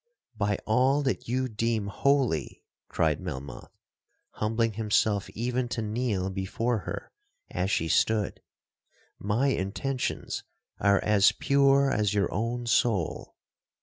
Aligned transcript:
'—'By 0.35 0.57
all 0.65 1.03
that 1.03 1.27
you 1.27 1.47
deem 1.47 1.85
holy!' 1.85 2.63
cried 2.87 3.21
Melmoth, 3.21 3.69
humbling 4.31 4.73
himself 4.73 5.29
even 5.35 5.67
to 5.69 5.83
kneel 5.83 6.31
before 6.31 6.79
her 6.79 7.11
as 7.51 7.69
she 7.69 7.87
stood,—'my 7.87 9.47
intentions 9.49 10.43
are 10.79 10.97
as 11.03 11.33
pure 11.33 11.91
as 11.91 12.15
your 12.15 12.33
own 12.33 12.65
soul! 12.65 13.35